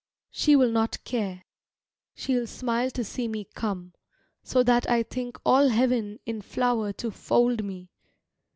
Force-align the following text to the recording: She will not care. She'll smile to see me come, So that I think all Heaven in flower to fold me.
She 0.31 0.55
will 0.55 0.71
not 0.71 0.97
care. 1.03 1.43
She'll 2.15 2.47
smile 2.47 2.89
to 2.89 3.03
see 3.03 3.27
me 3.27 3.43
come, 3.53 3.93
So 4.41 4.63
that 4.63 4.89
I 4.89 5.03
think 5.03 5.37
all 5.45 5.67
Heaven 5.67 6.17
in 6.25 6.41
flower 6.41 6.91
to 6.93 7.11
fold 7.11 7.63
me. 7.63 7.91